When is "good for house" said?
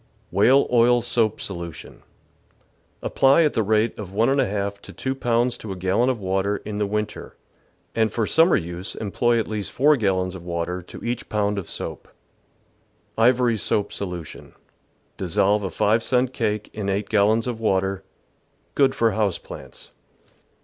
18.73-19.37